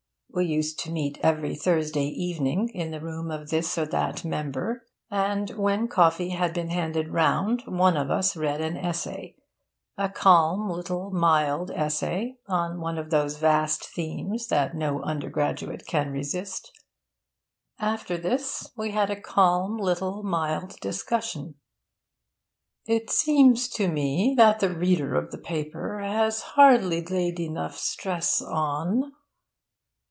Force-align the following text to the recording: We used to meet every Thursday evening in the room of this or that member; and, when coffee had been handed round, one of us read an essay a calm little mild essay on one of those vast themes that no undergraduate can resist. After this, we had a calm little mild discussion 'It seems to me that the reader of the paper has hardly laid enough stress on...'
We 0.33 0.45
used 0.45 0.79
to 0.79 0.91
meet 0.91 1.19
every 1.21 1.55
Thursday 1.55 2.05
evening 2.05 2.69
in 2.69 2.91
the 2.91 3.01
room 3.01 3.29
of 3.31 3.49
this 3.49 3.77
or 3.77 3.85
that 3.87 4.23
member; 4.23 4.85
and, 5.09 5.49
when 5.49 5.89
coffee 5.89 6.29
had 6.29 6.53
been 6.53 6.69
handed 6.69 7.09
round, 7.09 7.63
one 7.67 7.97
of 7.97 8.09
us 8.09 8.37
read 8.37 8.61
an 8.61 8.77
essay 8.77 9.35
a 9.97 10.07
calm 10.07 10.69
little 10.69 11.11
mild 11.11 11.69
essay 11.71 12.37
on 12.47 12.79
one 12.79 12.97
of 12.97 13.09
those 13.09 13.39
vast 13.39 13.83
themes 13.83 14.47
that 14.47 14.73
no 14.73 15.01
undergraduate 15.01 15.85
can 15.85 16.11
resist. 16.13 16.71
After 17.77 18.15
this, 18.17 18.71
we 18.77 18.91
had 18.91 19.09
a 19.09 19.19
calm 19.19 19.75
little 19.77 20.23
mild 20.23 20.79
discussion 20.79 21.55
'It 22.85 23.09
seems 23.09 23.67
to 23.67 23.89
me 23.89 24.33
that 24.37 24.61
the 24.61 24.73
reader 24.73 25.13
of 25.13 25.31
the 25.31 25.37
paper 25.37 25.99
has 25.99 26.41
hardly 26.53 27.03
laid 27.03 27.37
enough 27.37 27.75
stress 27.75 28.41
on...' 28.41 29.11